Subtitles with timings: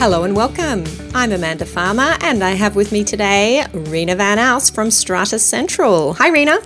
[0.00, 0.82] Hello and welcome.
[1.14, 6.14] I'm Amanda Farmer and I have with me today Rena Van Aus from Strata Central.
[6.14, 6.56] Hi, Rena.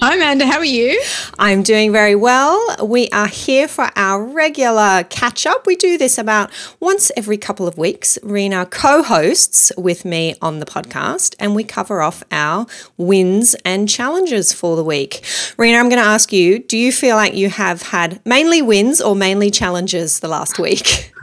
[0.00, 0.46] Hi, Amanda.
[0.46, 0.98] How are you?
[1.38, 2.58] I'm doing very well.
[2.82, 5.66] We are here for our regular catch up.
[5.66, 6.50] We do this about
[6.80, 8.18] once every couple of weeks.
[8.22, 13.86] Rena co hosts with me on the podcast and we cover off our wins and
[13.86, 15.22] challenges for the week.
[15.58, 19.02] Rena, I'm going to ask you do you feel like you have had mainly wins
[19.02, 21.12] or mainly challenges the last week?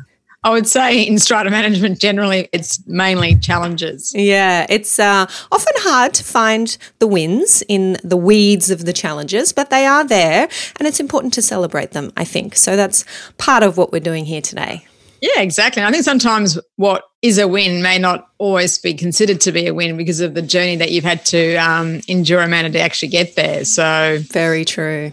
[0.46, 4.14] I would say in strata management, generally, it's mainly challenges.
[4.14, 9.52] Yeah, it's uh, often hard to find the wins in the weeds of the challenges,
[9.52, 10.48] but they are there
[10.78, 12.56] and it's important to celebrate them, I think.
[12.58, 13.06] So that's
[13.40, 14.86] part of what we're doing here today.
[15.20, 15.82] Yeah, exactly.
[15.82, 19.74] I think sometimes what is a win may not always be considered to be a
[19.74, 23.36] win because of the journey that you've had to um, endure, Amanda, to actually get
[23.36, 23.66] there.
[23.66, 25.12] So, very true.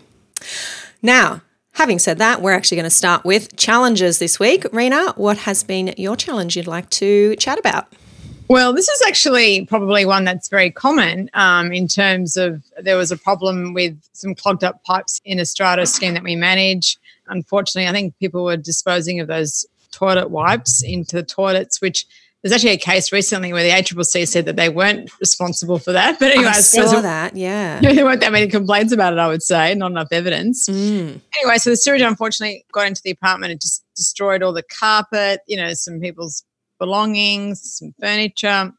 [1.01, 1.41] Now,
[1.75, 4.65] Having said that, we're actually going to start with challenges this week.
[4.73, 7.93] Rena, what has been your challenge you'd like to chat about?
[8.49, 13.11] Well, this is actually probably one that's very common um, in terms of there was
[13.11, 16.99] a problem with some clogged up pipes in a strata scheme that we manage.
[17.29, 22.07] Unfortunately, I think people were disposing of those toilet wipes into the toilets, which
[22.43, 26.19] there's actually a case recently where the ACCC said that they weren't responsible for that.
[26.19, 27.37] But anyway, I, saw that.
[27.37, 29.19] Yeah, there weren't that many complaints about it.
[29.19, 30.69] I would say not enough evidence.
[30.69, 31.21] Mm.
[31.39, 35.41] Anyway, so the sewage unfortunately got into the apartment and just destroyed all the carpet.
[35.47, 36.45] You know, some people's
[36.79, 38.73] belongings, some furniture.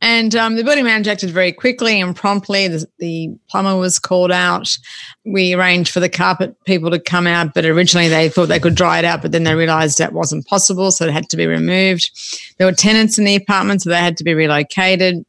[0.00, 2.68] And um, the building manager acted very quickly and promptly.
[2.68, 4.76] The, the, plumber was called out.
[5.24, 8.74] We arranged for the carpet people to come out, but originally they thought they could
[8.74, 11.46] dry it out, but then they realized that wasn't possible, so it had to be
[11.46, 12.10] removed.
[12.58, 15.24] There were tenants in the apartment, so they had to be relocated.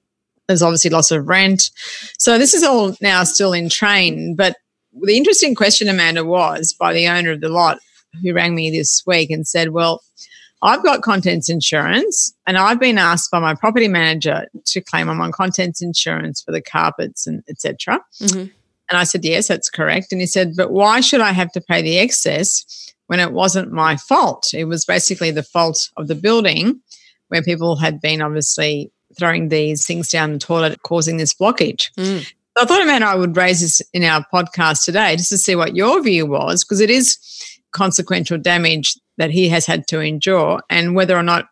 [0.48, 1.70] There's obviously loss of rent.
[2.18, 4.36] So this is all now still in train.
[4.36, 4.56] But
[5.02, 7.80] the interesting question, Amanda, was by the owner of the lot
[8.22, 10.02] who rang me this week and said, Well,
[10.64, 15.18] I've got contents insurance and I've been asked by my property manager to claim on
[15.18, 18.00] my contents insurance for the carpets and etc.
[18.22, 18.40] Mm-hmm.
[18.40, 20.12] And I said, yes, that's correct.
[20.12, 23.72] And he said, but why should I have to pay the excess when it wasn't
[23.72, 24.54] my fault?
[24.54, 26.82] It was basically the fault of the building
[27.30, 31.92] where people had been obviously throwing these things down the toilet, causing this blockage.
[31.98, 32.24] Mm.
[32.58, 35.56] So I thought, Amanda, I would raise this in our podcast today just to see
[35.56, 37.18] what your view was, because it is
[37.72, 41.48] consequential damage that he has had to endure and whether or not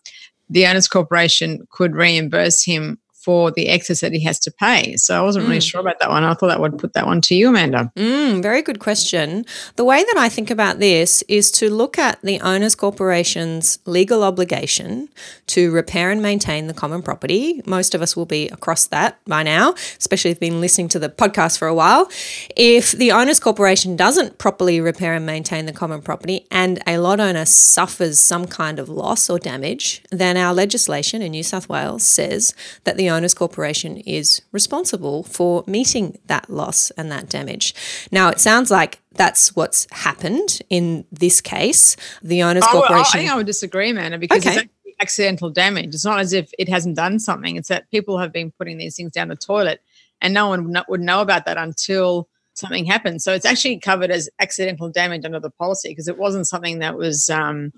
[0.49, 4.95] the owners corporation could reimburse him for the excess that he has to pay.
[4.95, 5.49] So I wasn't mm.
[5.49, 6.23] really sure about that one.
[6.23, 7.91] I thought that would put that one to you, Amanda.
[7.95, 9.45] Mm, very good question.
[9.75, 14.23] The way that I think about this is to look at the owners corporation's legal
[14.23, 15.09] obligation
[15.47, 17.61] to repair and maintain the common property.
[17.65, 20.99] Most of us will be across that by now, especially if you've been listening to
[20.99, 22.09] the podcast for a while.
[22.55, 27.19] If the owners corporation doesn't properly repair and maintain the common property and a lot
[27.19, 32.03] owner suffers some kind of loss or damage, then our legislation in New South Wales
[32.03, 32.53] says
[32.85, 37.73] that the owners corporation is responsible for meeting that loss and that damage.
[38.11, 41.95] Now, it sounds like that's what's happened in this case.
[42.21, 42.95] The owners oh, corporation.
[42.95, 44.61] Well, I think I would disagree, man, because okay.
[44.85, 45.93] it's accidental damage.
[45.93, 47.55] It's not as if it hasn't done something.
[47.55, 49.81] It's that people have been putting these things down the toilet,
[50.21, 52.27] and no one would know about that until
[52.59, 53.21] something happened.
[53.21, 56.97] So it's actually covered as accidental damage under the policy because it wasn't something that
[56.97, 57.71] was um,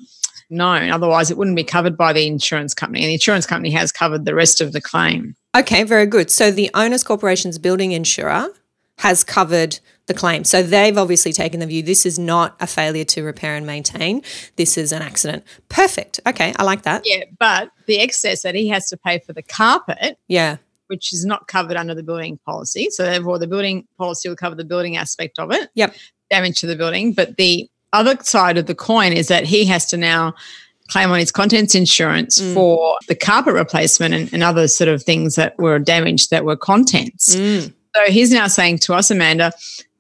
[0.50, 0.90] known.
[0.92, 3.04] Otherwise, it wouldn't be covered by the insurance company.
[3.04, 5.36] And the insurance company has covered the rest of the claim.
[5.56, 6.30] Okay, very good.
[6.32, 8.48] So the Owners Corporation's building insurer
[9.00, 10.44] has covered the claim.
[10.44, 14.22] So they've obviously taken the view this is not a failure to repair and maintain.
[14.58, 15.44] This is an accident.
[15.70, 16.20] Perfect.
[16.28, 17.04] Okay, I like that.
[17.06, 20.18] Yeah, but the excess that he has to pay for the carpet.
[20.28, 20.58] Yeah.
[20.92, 22.90] Which is not covered under the building policy.
[22.90, 25.70] So therefore the building policy will cover the building aspect of it.
[25.76, 25.96] Yep.
[26.30, 27.14] Damage to the building.
[27.14, 30.34] But the other side of the coin is that he has to now
[30.90, 32.54] claim on his contents insurance mm.
[32.54, 36.58] for the carpet replacement and, and, other sort of things that were damaged that were
[36.58, 37.36] contents.
[37.36, 37.74] Mm.
[37.96, 39.54] So he's now saying to us, Amanda,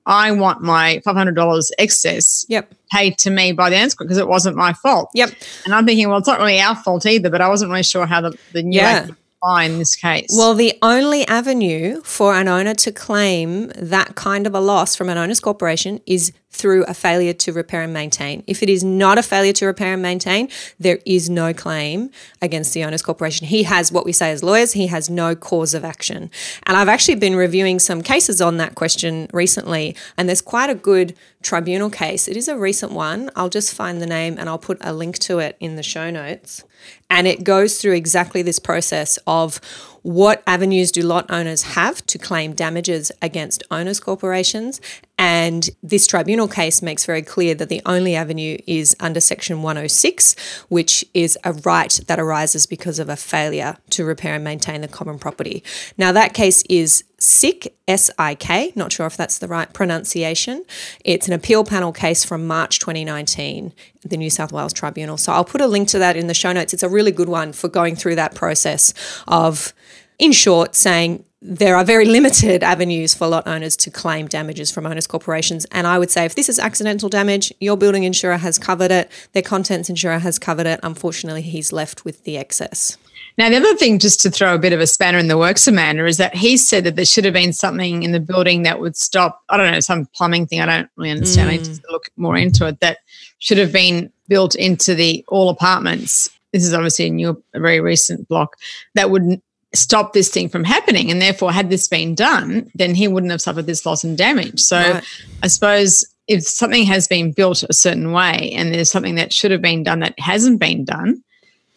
[0.06, 2.74] I want my $500 excess yep.
[2.92, 5.10] paid to me by the answer because it wasn't my fault.
[5.14, 5.32] Yep.
[5.66, 8.06] And I'm thinking, well, it's not really our fault either, but I wasn't really sure
[8.06, 9.08] how the, the new yeah
[9.42, 10.28] apply in this case?
[10.38, 15.10] Well, the only avenue for an owner to claim that kind of a loss from
[15.10, 18.44] an owner's corporation is through a failure to repair and maintain.
[18.46, 20.50] If it is not a failure to repair and maintain,
[20.80, 22.12] there is no claim
[22.42, 23.48] against the owners corporation.
[23.48, 26.30] He has what we say as lawyers, he has no cause of action.
[26.64, 30.76] And I've actually been reviewing some cases on that question recently, and there's quite a
[30.76, 32.28] good tribunal case.
[32.28, 33.32] It is a recent one.
[33.36, 36.12] I'll just find the name and I'll put a link to it in the show
[36.12, 36.64] notes.
[37.10, 39.60] And it goes through exactly this process of
[40.04, 44.82] what avenues do lot owners have to claim damages against owners corporations
[45.22, 50.36] and this tribunal case makes very clear that the only avenue is under Section 106,
[50.70, 54.88] which is a right that arises because of a failure to repair and maintain the
[54.88, 55.64] common property.
[55.96, 60.66] Now, that case is SIK, S I K, not sure if that's the right pronunciation.
[61.06, 63.74] It's an appeal panel case from March 2019,
[64.04, 65.18] the New South Wales Tribunal.
[65.18, 66.74] So I'll put a link to that in the show notes.
[66.74, 68.94] It's a really good one for going through that process
[69.28, 69.74] of,
[70.18, 74.86] in short, saying there are very limited avenues for lot owners to claim damages from
[74.86, 75.66] owners corporations.
[75.72, 79.12] And I would say if this is accidental damage, your building insurer has covered it,
[79.34, 80.80] their contents insurer has covered it.
[80.84, 82.98] Unfortunately, he's left with the excess.
[83.38, 85.68] Now, the other thing, just to throw a bit of a spanner in the works,
[85.68, 88.80] Amanda, is that he said that there should have been something in the building that
[88.80, 90.62] would stop, I don't know, some plumbing thing.
[90.62, 91.50] I don't really understand.
[91.50, 91.54] Mm.
[91.54, 92.80] I need to look more into it.
[92.82, 93.00] That
[93.40, 96.30] should have been built into the all apartments.
[96.52, 98.58] This is obviously a new, a very recent block
[98.96, 99.42] that would
[99.74, 101.10] stop this thing from happening.
[101.10, 104.60] And therefore, had this been done, then he wouldn't have suffered this loss and damage.
[104.60, 105.04] So right.
[105.44, 109.52] I suppose if something has been built a certain way and there's something that should
[109.52, 111.24] have been done that hasn't been done,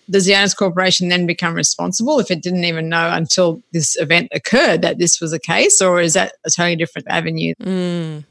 [0.08, 4.82] the owners corporation then become responsible if it didn't even know until this event occurred
[4.82, 7.54] that this was a case, or is that a totally different avenue?
[7.60, 8.24] Mm.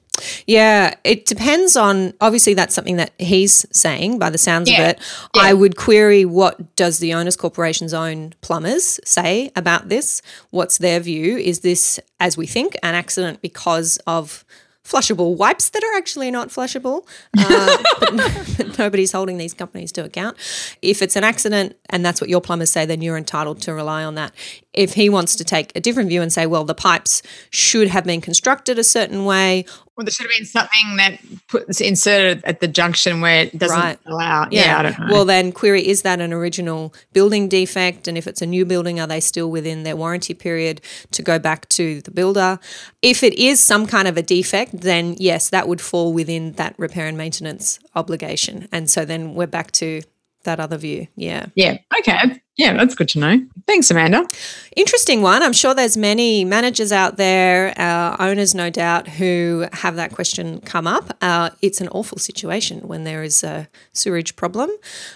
[0.45, 4.81] Yeah, it depends on obviously that's something that he's saying by the sounds yeah.
[4.81, 4.99] of it.
[5.35, 5.41] Yeah.
[5.41, 10.21] I would query what does the owners corporation's own plumbers say about this?
[10.51, 11.37] What's their view?
[11.37, 14.45] Is this as we think an accident because of
[14.83, 17.07] flushable wipes that are actually not flushable,
[17.37, 18.27] uh, but, no,
[18.57, 20.37] but, nobody's holding these companies to account.
[20.81, 24.03] If it's an accident and that's what your plumbers say, then you're entitled to rely
[24.03, 24.33] on that.
[24.73, 27.21] If he wants to take a different view and say, well, the pipes
[27.51, 29.65] should have been constructed a certain way,
[29.95, 33.77] well, there should have been something that puts inserted at the junction where it doesn't
[33.77, 33.99] right.
[34.07, 34.47] allow.
[34.49, 34.61] Yeah.
[34.61, 35.07] yeah, I don't know.
[35.11, 38.07] Well, then query is that an original building defect?
[38.07, 40.81] And if it's a new building, are they still within their warranty period
[41.11, 42.57] to go back to the builder?
[43.03, 46.73] If it is some kind of a defect, then yes, that would fall within that
[46.79, 48.67] repair and maintenance obligation.
[48.71, 50.01] And so then we're back to
[50.43, 51.07] that other view.
[51.15, 51.47] Yeah.
[51.55, 51.77] Yeah.
[51.99, 52.41] Okay.
[52.55, 53.43] Yeah, that's good to know.
[53.65, 54.27] Thanks, Amanda.
[54.75, 55.41] Interesting one.
[55.41, 60.61] I'm sure there's many managers out there, uh, owners, no doubt, who have that question
[60.61, 61.17] come up.
[61.19, 64.69] Uh, it's an awful situation when there is a sewerage problem,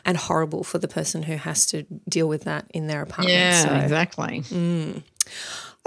[0.04, 3.38] and horrible for the person who has to deal with that in their apartment.
[3.38, 4.42] Yeah, so, exactly.
[4.42, 5.04] Mm.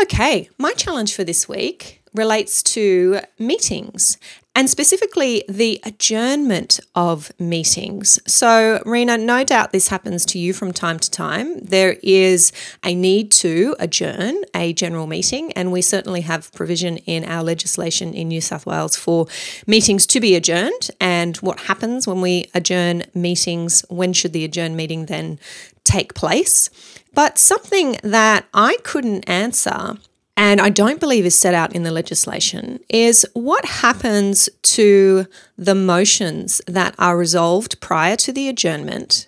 [0.01, 4.19] Okay, my challenge for this week relates to meetings
[4.61, 8.21] and specifically the adjournment of meetings.
[8.27, 11.61] So, Rena, no doubt this happens to you from time to time.
[11.61, 12.53] There is
[12.85, 18.13] a need to adjourn a general meeting, and we certainly have provision in our legislation
[18.13, 19.29] in New South Wales for
[19.67, 23.83] meetings to be adjourned and what happens when we adjourn meetings.
[23.89, 25.39] When should the adjourn meeting then
[25.85, 26.69] take place?
[27.15, 29.97] But something that I couldn't answer
[30.37, 35.27] and I don't believe is set out in the legislation, is what happens to
[35.59, 39.27] the motions that are resolved prior to the adjournment?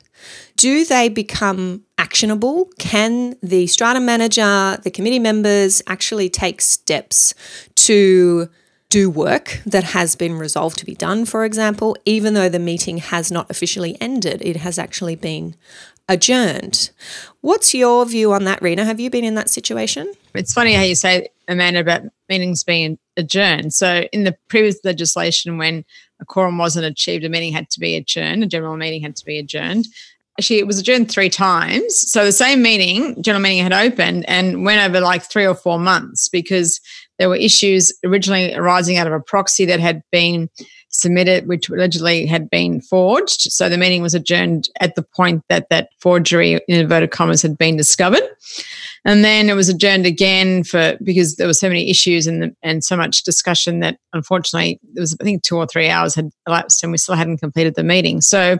[0.56, 2.70] Do they become actionable?
[2.78, 7.34] Can the strata manager, the committee members actually take steps
[7.74, 8.48] to
[8.88, 12.98] do work that has been resolved to be done, for example, even though the meeting
[12.98, 14.42] has not officially ended?
[14.42, 15.56] It has actually been
[16.08, 16.90] adjourned.
[17.40, 18.84] What's your view on that, Rena?
[18.84, 20.12] Have you been in that situation?
[20.34, 23.74] It's funny how you say, Amanda, about meetings being adjourned.
[23.74, 25.84] So, in the previous legislation, when
[26.20, 29.24] a quorum wasn't achieved, a meeting had to be adjourned, a general meeting had to
[29.24, 29.86] be adjourned.
[30.38, 31.98] Actually, it was adjourned three times.
[32.10, 35.78] So, the same meeting, general meeting had opened and went over like three or four
[35.78, 36.80] months because
[37.18, 40.48] there were issues originally arising out of a proxy that had been
[40.92, 43.42] submitted, which allegedly had been forged.
[43.52, 47.58] So the meeting was adjourned at the point that that forgery, in inverted commas, had
[47.58, 48.22] been discovered.
[49.04, 52.56] And then it was adjourned again for because there were so many issues and the,
[52.62, 56.30] and so much discussion that unfortunately there was I think two or three hours had
[56.46, 58.20] elapsed and we still hadn't completed the meeting.
[58.20, 58.58] So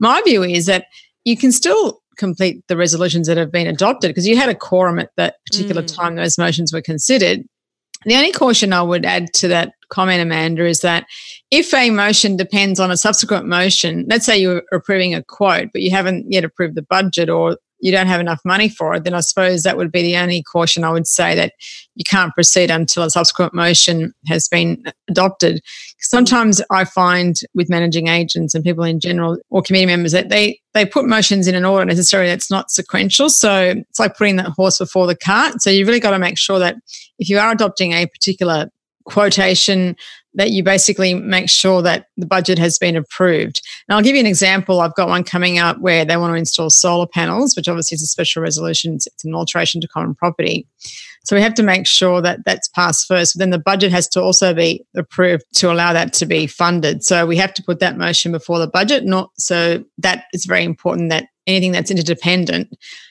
[0.00, 0.86] my view is that
[1.24, 4.98] you can still complete the resolutions that have been adopted because you had a quorum
[4.98, 5.94] at that particular mm.
[5.94, 7.44] time those motions were considered.
[8.04, 11.06] The only caution I would add to that comment, Amanda, is that
[11.50, 15.82] if a motion depends on a subsequent motion, let's say you're approving a quote, but
[15.82, 19.12] you haven't yet approved the budget or you don't have enough money for it, then
[19.12, 21.52] I suppose that would be the only caution I would say that
[21.96, 25.60] you can't proceed until a subsequent motion has been adopted.
[25.98, 30.60] Sometimes I find with managing agents and people in general or committee members that they
[30.74, 33.28] they put motions in an order necessarily that's not sequential.
[33.28, 35.60] So it's like putting the horse before the cart.
[35.60, 36.76] So you really got to make sure that
[37.18, 38.70] if you are adopting a particular
[39.04, 39.96] quotation
[40.34, 43.60] that you basically make sure that the budget has been approved.
[43.86, 44.80] And I'll give you an example.
[44.80, 48.02] I've got one coming up where they want to install solar panels, which obviously is
[48.02, 48.94] a special resolution.
[48.94, 50.66] It's an alteration to common property.
[51.24, 53.34] So we have to make sure that that's passed first.
[53.34, 57.04] But then the budget has to also be approved to allow that to be funded.
[57.04, 59.04] So we have to put that motion before the budget.
[59.04, 62.68] Not so that is very important that anything that's interdependent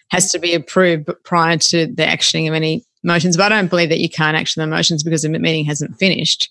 [0.10, 3.38] has to be approved prior to the actioning of any motions.
[3.38, 6.50] But I don't believe that you can't action the motions because the meeting hasn't finished.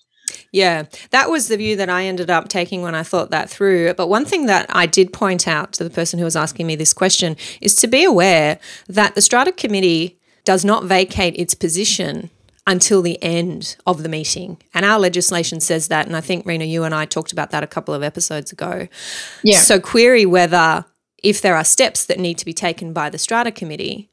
[0.53, 3.93] Yeah, that was the view that I ended up taking when I thought that through.
[3.95, 6.75] But one thing that I did point out to the person who was asking me
[6.75, 12.29] this question is to be aware that the Strata Committee does not vacate its position
[12.67, 14.57] until the end of the meeting.
[14.73, 16.05] And our legislation says that.
[16.05, 18.87] And I think, Rena, you and I talked about that a couple of episodes ago.
[19.43, 19.57] Yeah.
[19.57, 20.85] So query whether,
[21.23, 24.10] if there are steps that need to be taken by the Strata Committee,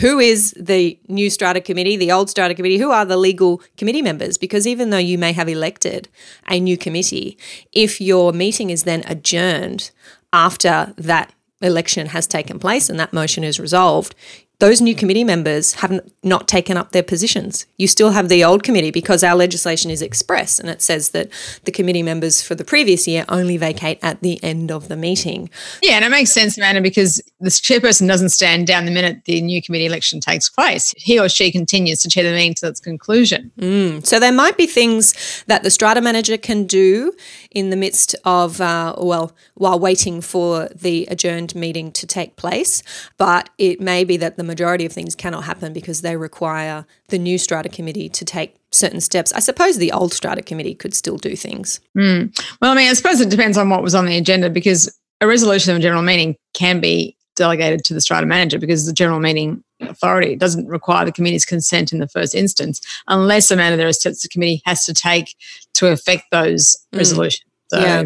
[0.00, 2.78] who is the new strata committee, the old strata committee?
[2.78, 4.38] Who are the legal committee members?
[4.38, 6.08] Because even though you may have elected
[6.48, 7.36] a new committee,
[7.72, 9.90] if your meeting is then adjourned
[10.32, 14.14] after that election has taken place and that motion is resolved,
[14.58, 17.66] those new committee members have not taken up their positions.
[17.76, 21.30] You still have the old committee because our legislation is express and it says that
[21.64, 25.50] the committee members for the previous year only vacate at the end of the meeting.
[25.82, 29.40] Yeah, and it makes sense, Amanda, because the chairperson doesn't stand down the minute the
[29.40, 30.94] new committee election takes place.
[30.96, 33.50] He or she continues to chair the meeting to its conclusion.
[33.58, 34.06] Mm.
[34.06, 37.12] So there might be things that the strata manager can do
[37.50, 42.82] in the midst of, uh, well, while waiting for the adjourned meeting to take place,
[43.16, 47.18] but it may be that the majority of things cannot happen because they require the
[47.18, 49.32] new strata committee to take certain steps.
[49.32, 51.80] I suppose the old strata committee could still do things.
[51.96, 52.38] Mm.
[52.60, 55.26] Well, I mean, I suppose it depends on what was on the agenda because a
[55.26, 59.18] resolution of a general meeting can be delegated to the strata manager because the general
[59.18, 63.88] meeting authority doesn't require the committee's consent in the first instance unless a matter there
[63.88, 65.34] are steps the committee has to take
[65.74, 66.98] to affect those mm.
[66.98, 67.44] resolutions.
[67.74, 67.80] So.
[67.80, 68.04] Yeah.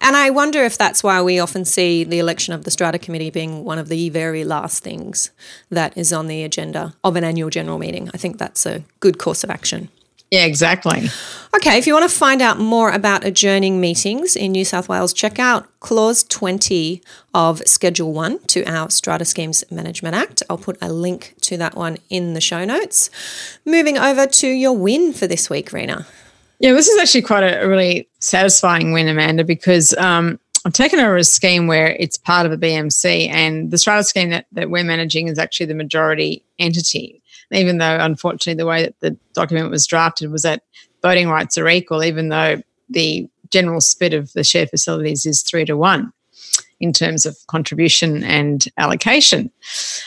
[0.00, 3.30] And I wonder if that's why we often see the election of the Strata Committee
[3.30, 5.30] being one of the very last things
[5.70, 8.10] that is on the agenda of an annual general meeting.
[8.14, 9.88] I think that's a good course of action.
[10.30, 11.08] Yeah, exactly.
[11.56, 15.12] Okay, if you want to find out more about adjourning meetings in New South Wales,
[15.12, 17.02] check out Clause 20
[17.34, 20.44] of Schedule 1 to our Strata Schemes Management Act.
[20.48, 23.10] I'll put a link to that one in the show notes.
[23.64, 26.06] Moving over to your win for this week, Rena.
[26.60, 31.16] Yeah, this is actually quite a, really satisfying win, Amanda, because um, I've taken over
[31.16, 34.84] a scheme where it's part of a BMC, and the strata scheme that, that we're
[34.84, 37.22] managing is actually the majority entity.
[37.50, 40.62] Even though, unfortunately, the way that the document was drafted was that
[41.02, 45.64] voting rights are equal, even though the general split of the shared facilities is three
[45.64, 46.12] to one
[46.80, 49.50] in terms of contribution and allocation.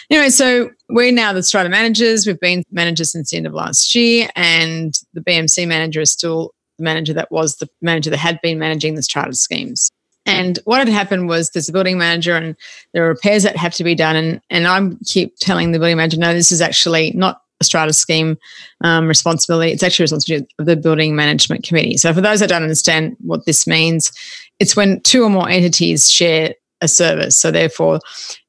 [0.09, 2.25] Anyway, so we're now the strata managers.
[2.25, 6.51] We've been managers since the end of last year, and the BMC manager is still
[6.77, 9.91] the manager that was the manager that had been managing the strata schemes.
[10.25, 12.55] And what had happened was there's a building manager and
[12.93, 14.15] there are repairs that have to be done.
[14.15, 17.93] And, and I keep telling the building manager, no, this is actually not a strata
[17.93, 18.37] scheme
[18.81, 19.71] um, responsibility.
[19.71, 21.97] It's actually responsibility of the building management committee.
[21.97, 24.11] So for those that don't understand what this means,
[24.59, 26.53] it's when two or more entities share
[26.83, 27.37] a service.
[27.37, 27.99] So therefore,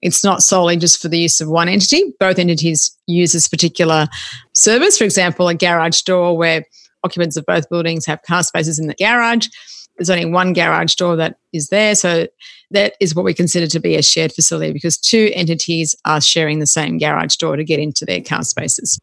[0.02, 2.12] it's not solely just for the use of one entity.
[2.18, 4.08] Both entities use this particular
[4.54, 4.98] service.
[4.98, 6.64] For example, a garage door where
[7.04, 9.48] occupants of both buildings have car spaces in the garage.
[9.96, 11.94] There's only one garage door that is there.
[11.94, 12.26] So
[12.72, 16.58] that is what we consider to be a shared facility because two entities are sharing
[16.58, 19.00] the same garage door to get into their car spaces.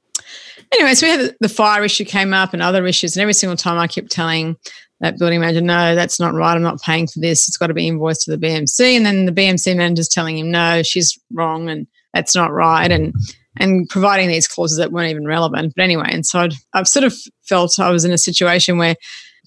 [0.73, 3.57] Anyway, so we had the fire issue came up and other issues, and every single
[3.57, 4.57] time I kept telling
[5.01, 6.53] that building manager, no, that's not right.
[6.53, 7.47] I'm not paying for this.
[7.47, 8.95] It's got to be invoiced to the BMC.
[8.95, 12.91] And then the BMC manager's telling him, no, she's wrong and that's not right.
[12.91, 13.13] And
[13.57, 15.73] and providing these clauses that weren't even relevant.
[15.75, 18.95] But anyway, and so i have sort of felt I was in a situation where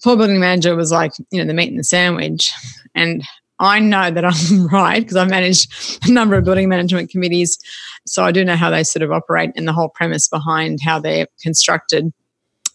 [0.03, 2.51] poor building manager was like, you know, the meat and the sandwich.
[2.93, 3.23] And
[3.59, 5.67] I know that I'm right because I manage
[6.03, 7.57] a number of building management committees.
[8.05, 10.99] So I do know how they sort of operate and the whole premise behind how
[10.99, 12.13] they're constructed.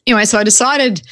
[0.07, 1.03] Anyway, so I decided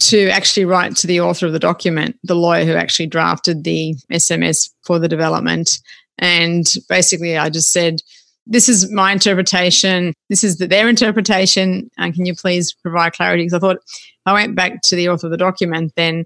[0.00, 3.94] to actually write to the author of the document, the lawyer who actually drafted the
[4.12, 5.78] SMS for the development.
[6.18, 8.00] And basically, I just said,
[8.46, 10.12] This is my interpretation.
[10.28, 11.90] This is the, their interpretation.
[11.96, 13.44] And can you please provide clarity?
[13.44, 16.24] Because I thought if I went back to the author of the document, then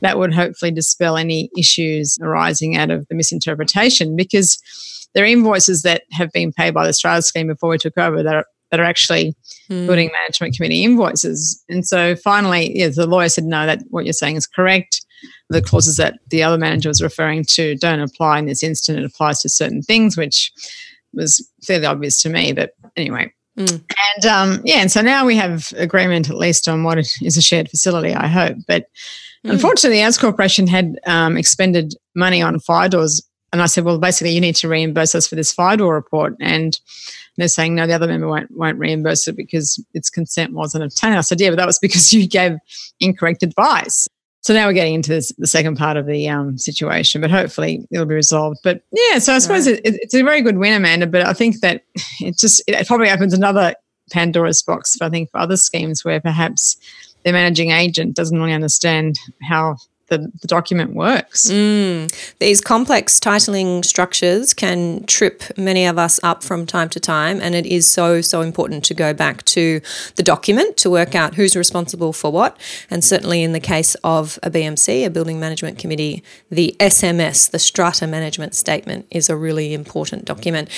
[0.00, 4.58] that would hopefully dispel any issues arising out of the misinterpretation because
[5.14, 8.22] there are invoices that have been paid by the strata scheme before we took over
[8.22, 8.46] that are,
[8.76, 9.34] that are actually
[9.70, 9.86] mm.
[9.86, 11.62] building management committee invoices.
[11.68, 15.04] And so finally, yeah, the lawyer said, no, that what you're saying is correct.
[15.48, 18.98] The clauses that the other manager was referring to don't apply in this instance.
[18.98, 20.52] It applies to certain things, which
[21.14, 22.52] was fairly obvious to me.
[22.52, 23.82] But anyway, Mm.
[24.14, 27.42] And um, yeah, and so now we have agreement at least on what is a
[27.42, 28.58] shared facility, I hope.
[28.68, 28.84] But
[29.46, 29.50] mm.
[29.50, 33.26] unfortunately, the Corporation had um, expended money on fire doors.
[33.56, 36.36] And I said, well, basically, you need to reimburse us for this fire door report.
[36.40, 36.78] And
[37.38, 41.16] they're saying, no, the other member won't, won't reimburse it because its consent wasn't obtained.
[41.16, 42.58] I said, yeah, but that was because you gave
[43.00, 44.08] incorrect advice.
[44.42, 47.88] So now we're getting into this, the second part of the um, situation, but hopefully
[47.90, 48.58] it'll be resolved.
[48.62, 49.80] But yeah, so I suppose right.
[49.82, 51.06] it, it's a very good win, Amanda.
[51.06, 51.82] But I think that
[52.20, 53.74] it just it probably opens another
[54.12, 54.96] Pandora's box.
[54.96, 56.76] For, I think for other schemes where perhaps
[57.24, 61.50] the managing agent doesn't really understand how the, the document works.
[61.50, 62.12] Mm.
[62.38, 67.54] These complex titling structures can trip many of us up from time to time, and
[67.54, 69.80] it is so, so important to go back to
[70.16, 72.58] the document to work out who's responsible for what.
[72.90, 77.58] And certainly in the case of a BMC, a Building Management Committee, the SMS, the
[77.58, 80.68] Strata Management Statement, is a really important document.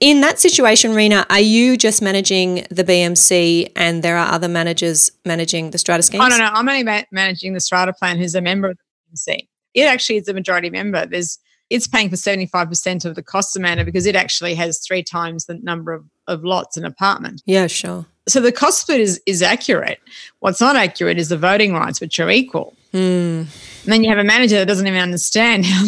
[0.00, 5.10] In that situation, Rena, are you just managing the BMC and there are other managers
[5.24, 6.24] managing the Strata schemes?
[6.24, 6.44] Oh, no, no.
[6.44, 8.77] I'm only ma- managing the Strata plan who's a member of
[9.16, 9.48] see.
[9.74, 11.06] It actually is a majority member.
[11.06, 11.38] There's
[11.70, 15.54] it's paying for 75% of the cost amount because it actually has three times the
[15.54, 17.42] number of, of lots in apartment.
[17.44, 18.06] Yeah, sure.
[18.26, 20.00] So the cost split is, is accurate.
[20.40, 22.74] What's not accurate is the voting rights, which are equal.
[22.92, 23.46] Mm.
[23.84, 25.84] And then you have a manager that doesn't even understand how,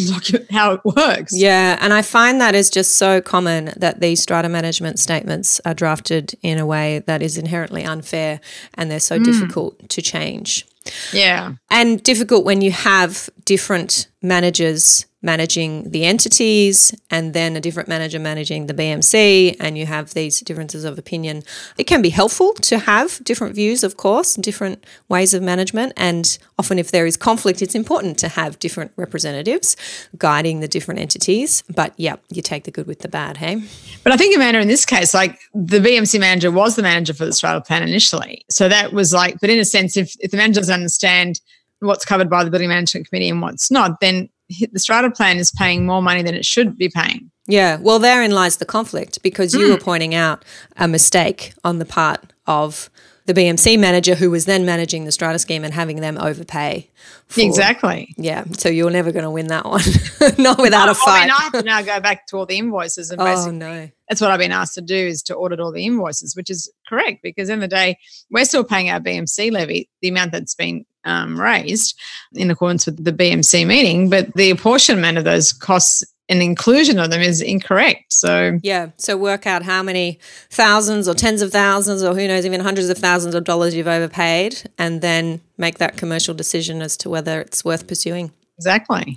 [0.50, 1.33] how it works.
[1.35, 1.79] Yeah.
[1.81, 6.35] And I find that is just so common that these strata management statements are drafted
[6.43, 8.41] in a way that is inherently unfair
[8.75, 9.25] and they're so mm.
[9.25, 10.67] difficult to change.
[11.13, 11.55] Yeah.
[11.71, 18.19] And difficult when you have different managers managing the entities and then a different manager
[18.19, 21.43] managing the BMC, and you have these differences of opinion.
[21.77, 25.93] It can be helpful to have different views, of course, different ways of management.
[25.97, 29.77] And often, if there is conflict, it's important to have different representatives
[30.17, 31.62] guiding the different entities.
[31.69, 33.62] But yeah, you take the good with the bad, hey?
[34.03, 37.27] But I think, Amanda, in this case, like the BMC manager was the manager for
[37.27, 38.45] the strata plan initially.
[38.49, 41.41] So that was like, but in a sense, if, if the manager doesn't understand
[41.81, 44.29] what's covered by the building management committee and what's not, then
[44.73, 47.31] the strata plan is paying more money than it should be paying.
[47.47, 49.71] Yeah, well, therein lies the conflict because you mm.
[49.71, 50.45] were pointing out
[50.77, 52.91] a mistake on the part of
[53.27, 56.91] the BMC manager who was then managing the strata scheme and having them overpay.
[57.29, 58.13] For, exactly.
[58.17, 58.45] Yeah.
[58.53, 59.83] So you're never going to win that one,
[60.39, 61.19] not without no, a fight.
[61.19, 63.89] I mean, I have to now go back to all the invoices and oh, no.
[64.09, 66.73] that's what I've been asked to do is to audit all the invoices, which is
[66.89, 67.99] correct because in the day
[68.31, 71.99] we're still paying our BMC levy, the amount that's been um, raised
[72.35, 77.11] in accordance with the BMC meeting, but the apportionment of those costs and inclusion of
[77.11, 78.13] them is incorrect.
[78.13, 82.47] So yeah, so work out how many thousands or tens of thousands or who knows
[82.47, 86.97] even hundreds of thousands of dollars you've overpaid, and then make that commercial decision as
[86.99, 88.33] to whether it's worth pursuing.
[88.59, 89.17] Exactly.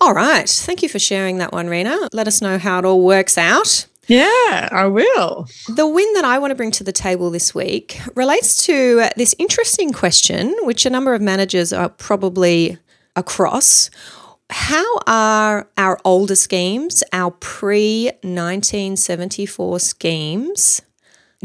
[0.00, 0.48] All right.
[0.48, 2.08] Thank you for sharing that one, Rena.
[2.12, 3.86] Let us know how it all works out.
[4.08, 5.46] Yeah, I will.
[5.68, 9.34] The win that I want to bring to the table this week relates to this
[9.38, 12.78] interesting question, which a number of managers are probably
[13.16, 13.90] across.
[14.48, 20.80] How are our older schemes, our pre 1974 schemes,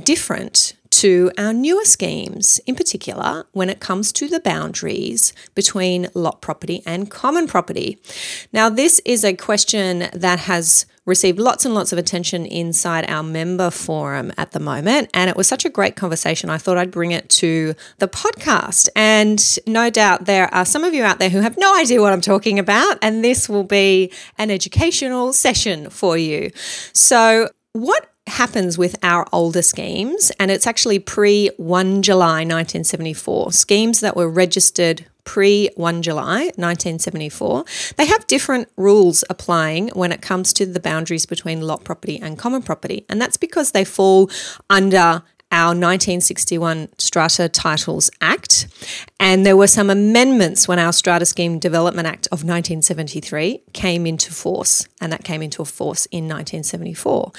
[0.01, 6.39] different to our newer schemes, in particular when it comes to the boundaries between lot
[6.39, 7.97] property and common property.
[8.53, 13.23] Now, this is a question that has received lots and lots of attention inside our
[13.23, 15.09] member forum at the moment.
[15.13, 16.49] And it was such a great conversation.
[16.49, 18.89] I thought I'd bring it to the podcast.
[18.95, 22.13] And no doubt there are some of you out there who have no idea what
[22.13, 22.97] I'm talking about.
[23.01, 26.51] And this will be an educational session for you.
[26.93, 33.99] So, what happens with our older schemes, and it's actually pre 1 July 1974, schemes
[33.99, 37.65] that were registered pre 1 July 1974,
[37.97, 42.37] they have different rules applying when it comes to the boundaries between lot property and
[42.37, 43.05] common property.
[43.09, 44.29] And that's because they fall
[44.69, 48.67] under our 1961 Strata Titles Act.
[49.19, 54.33] And there were some amendments when our Strata Scheme Development Act of 1973 came into
[54.33, 57.31] force, and that came into force in 1974.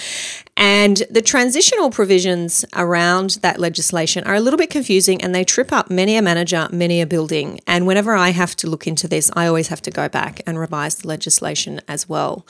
[0.56, 5.72] And the transitional provisions around that legislation are a little bit confusing and they trip
[5.72, 7.60] up many a manager, many a building.
[7.66, 10.56] And whenever I have to look into this, I always have to go back and
[10.56, 12.46] revise the legislation as well.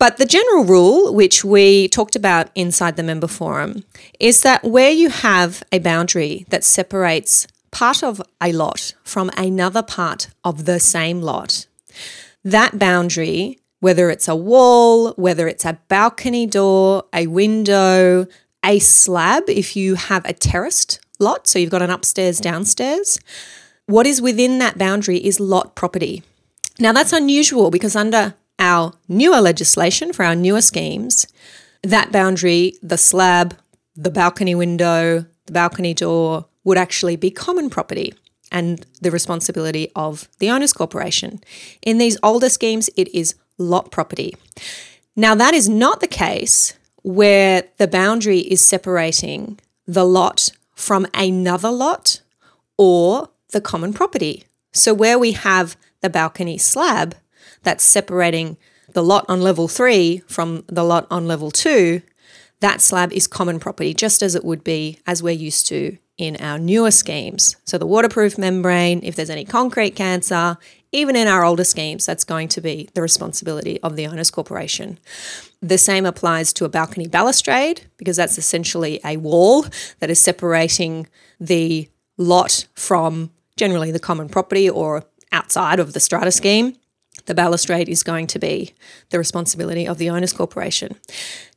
[0.00, 3.84] But the general rule, which we talked about inside the member forum,
[4.18, 9.82] is that where you have a boundary that separates part of a lot from another
[9.82, 11.66] part of the same lot,
[12.42, 18.26] that boundary, whether it's a wall, whether it's a balcony door, a window,
[18.64, 23.20] a slab, if you have a terraced lot, so you've got an upstairs, downstairs,
[23.84, 26.22] what is within that boundary is lot property.
[26.78, 31.26] Now, that's unusual because under our newer legislation for our newer schemes,
[31.82, 33.56] that boundary, the slab,
[33.96, 38.14] the balcony window, the balcony door would actually be common property
[38.52, 41.40] and the responsibility of the owners corporation.
[41.82, 44.36] In these older schemes, it is lot property.
[45.16, 51.70] Now, that is not the case where the boundary is separating the lot from another
[51.70, 52.20] lot
[52.76, 54.44] or the common property.
[54.72, 57.14] So, where we have the balcony slab
[57.62, 58.56] that's separating
[58.92, 62.02] the lot on level three from the lot on level two,
[62.60, 66.36] that slab is common property, just as it would be as we're used to in
[66.36, 67.56] our newer schemes.
[67.64, 70.58] So, the waterproof membrane, if there's any concrete cancer,
[70.92, 74.98] even in our older schemes, that's going to be the responsibility of the owners corporation.
[75.62, 79.66] The same applies to a balcony balustrade because that's essentially a wall
[80.00, 81.06] that is separating
[81.38, 86.76] the lot from generally the common property or outside of the strata scheme.
[87.26, 88.74] The balustrade is going to be
[89.10, 90.96] the responsibility of the owners corporation.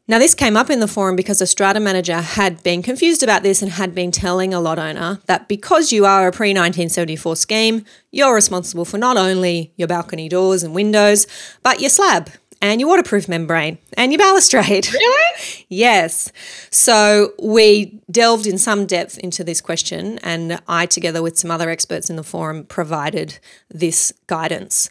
[0.05, 3.41] Now, this came up in the forum because a strata manager had been confused about
[3.41, 7.37] this and had been telling a lot owner that because you are a pre 1974
[7.37, 11.25] scheme, you're responsible for not only your balcony doors and windows,
[11.61, 12.29] but your slab
[12.63, 14.91] and your waterproof membrane and your balustrade.
[14.91, 15.65] Really?
[15.69, 16.31] yes.
[16.69, 21.69] So we delved in some depth into this question, and I, together with some other
[21.69, 23.37] experts in the forum, provided
[23.69, 24.89] this guidance.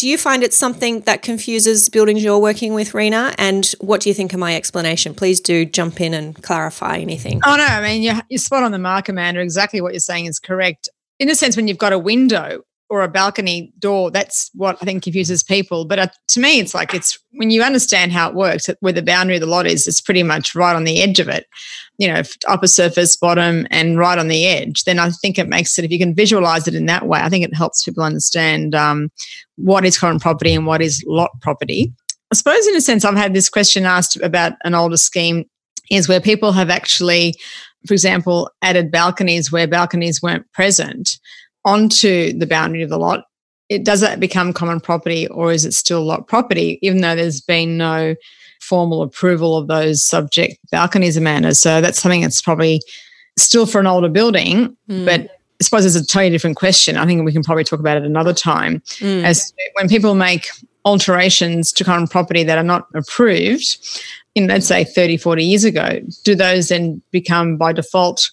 [0.00, 3.34] Do you find it something that confuses buildings you're working with, Rena?
[3.36, 5.12] And what do you think of my explanation?
[5.12, 7.42] Please do jump in and clarify anything.
[7.44, 7.66] Oh, no.
[7.66, 9.42] I mean, you're, you're spot on the mark, Amanda.
[9.42, 10.88] Exactly what you're saying is correct.
[11.18, 14.84] In a sense, when you've got a window or a balcony door, that's what I
[14.84, 15.84] think confuses people.
[15.84, 19.00] But uh, to me, it's like it's when you understand how it works, where the
[19.00, 21.46] boundary of the lot is, it's pretty much right on the edge of it,
[21.98, 24.82] you know, upper surface, bottom, and right on the edge.
[24.82, 27.28] Then I think it makes it, if you can visualize it in that way, I
[27.28, 29.10] think it helps people understand um,
[29.56, 31.92] what is common property and what is lot property.
[32.32, 35.44] I suppose, in a sense, I've had this question asked about an older scheme
[35.92, 37.34] is where people have actually,
[37.86, 41.18] for example, added balconies where balconies weren't present
[41.64, 43.24] onto the boundary of the lot,
[43.68, 47.40] it does that become common property or is it still lot property, even though there's
[47.40, 48.14] been no
[48.60, 51.54] formal approval of those subject balconies, Amanda?
[51.54, 52.80] So that's something that's probably
[53.38, 55.04] still for an older building, mm.
[55.04, 55.20] but
[55.60, 56.96] I suppose it's a totally different question.
[56.96, 58.80] I think we can probably talk about it another time.
[58.98, 59.24] Mm.
[59.24, 60.48] As when people make
[60.84, 63.78] alterations to common property that are not approved,
[64.34, 68.30] in let's say 30, 40 years ago, do those then become by default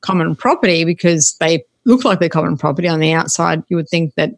[0.00, 3.62] common property because they look like they're common property on the outside.
[3.68, 4.32] You would think that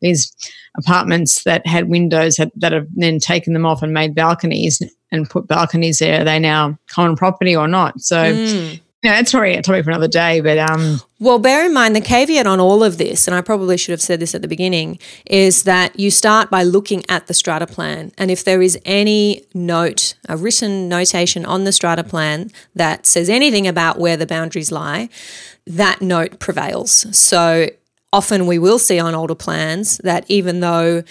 [0.00, 0.34] these
[0.76, 5.30] apartments that had windows had, that have then taken them off and made balconies and
[5.30, 8.00] put balconies there, are they now common property or not?
[8.00, 8.80] So, mm.
[9.04, 10.40] Know, that's probably a topic for another day.
[10.40, 13.76] But um, well, bear in mind the caveat on all of this, and I probably
[13.76, 17.34] should have said this at the beginning, is that you start by looking at the
[17.34, 22.50] strata plan, and if there is any note, a written notation on the strata plan
[22.74, 25.08] that says anything about where the boundaries lie
[25.66, 27.06] that note prevails.
[27.16, 27.68] So
[28.12, 31.02] often we will see on older plans that even though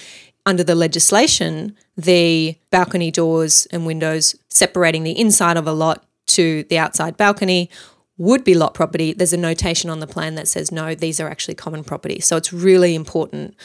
[0.45, 6.63] under the legislation, the balcony doors and windows separating the inside of a lot to
[6.63, 7.69] the outside balcony
[8.17, 11.27] would be lot property, there's a notation on the plan that says no, these are
[11.27, 12.19] actually common property.
[12.19, 13.55] So it's really important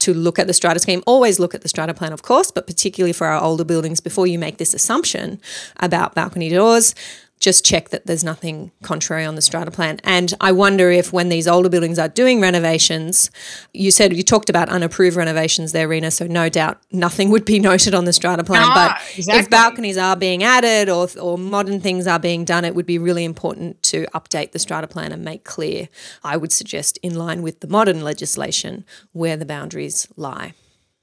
[0.00, 1.02] to look at the strata scheme.
[1.06, 4.26] Always look at the strata plan, of course, but particularly for our older buildings, before
[4.26, 5.40] you make this assumption
[5.78, 6.94] about balcony doors,
[7.40, 9.98] just check that there's nothing contrary on the strata plan.
[10.04, 13.30] And I wonder if when these older buildings are doing renovations,
[13.72, 17.58] you said you talked about unapproved renovations there, Rena, so no doubt nothing would be
[17.70, 18.68] noted on the strata plan.
[18.74, 19.40] But exactly.
[19.40, 22.98] if balconies are being added or, or modern things are being done, it would be
[22.98, 25.88] really important to update the strata plan and make clear,
[26.22, 30.52] I would suggest, in line with the modern legislation, where the boundaries lie.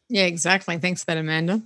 [0.09, 0.77] Yeah, exactly.
[0.77, 1.61] Thanks for that, Amanda.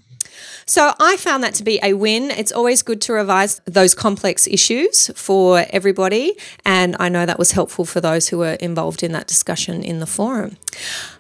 [0.66, 2.32] So I found that to be a win.
[2.32, 6.38] It's always good to revise those complex issues for everybody.
[6.66, 10.00] And I know that was helpful for those who were involved in that discussion in
[10.00, 10.58] the forum.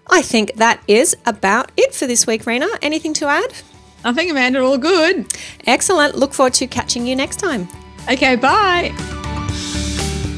[0.10, 2.68] I think that is about it for this week, Rena.
[2.82, 3.54] Anything to add?
[4.04, 5.32] I think, Amanda, all good.
[5.68, 6.16] Excellent.
[6.16, 7.68] Look forward to catching you next time.
[8.10, 9.21] Okay, bye.